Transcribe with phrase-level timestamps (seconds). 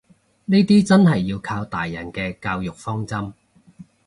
[0.45, 3.33] 呢啲真係要靠大人嘅教育方針